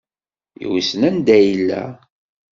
Wissen 0.71 1.01
anda 1.09 1.37
yella. 1.45 1.83